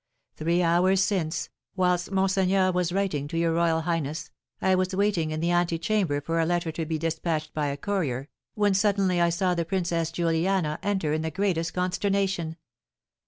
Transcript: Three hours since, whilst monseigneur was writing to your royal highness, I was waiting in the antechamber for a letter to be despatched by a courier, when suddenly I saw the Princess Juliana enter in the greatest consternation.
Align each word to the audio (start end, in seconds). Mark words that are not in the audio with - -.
Three 0.35 0.63
hours 0.63 1.03
since, 1.03 1.49
whilst 1.75 2.09
monseigneur 2.09 2.71
was 2.71 2.91
writing 2.91 3.27
to 3.27 3.37
your 3.37 3.53
royal 3.53 3.81
highness, 3.81 4.31
I 4.59 4.73
was 4.73 4.95
waiting 4.95 5.29
in 5.29 5.41
the 5.41 5.51
antechamber 5.51 6.21
for 6.21 6.39
a 6.39 6.45
letter 6.47 6.71
to 6.71 6.87
be 6.87 6.97
despatched 6.97 7.53
by 7.53 7.67
a 7.67 7.77
courier, 7.77 8.27
when 8.55 8.73
suddenly 8.73 9.21
I 9.21 9.29
saw 9.29 9.53
the 9.53 9.63
Princess 9.63 10.11
Juliana 10.11 10.79
enter 10.81 11.13
in 11.13 11.21
the 11.21 11.29
greatest 11.29 11.75
consternation. 11.75 12.55